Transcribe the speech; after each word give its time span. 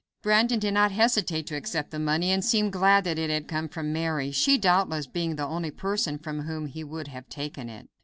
Brandon 0.23 0.57
did 0.57 0.73
not 0.73 0.91
hesitate 0.91 1.45
to 1.45 1.55
accept 1.55 1.91
the 1.91 1.99
money, 1.99 2.31
and 2.31 2.43
seemed 2.43 2.73
glad 2.73 3.03
that 3.03 3.19
it 3.19 3.29
had 3.29 3.47
come 3.47 3.69
from 3.69 3.93
Mary, 3.93 4.31
she, 4.31 4.57
doubtless, 4.57 5.05
being 5.05 5.35
the 5.35 5.45
only 5.45 5.69
person 5.69 6.17
from 6.17 6.41
whom 6.41 6.65
he 6.65 6.83
would 6.83 7.09
have 7.09 7.29
taken 7.29 7.69
it. 7.69 7.87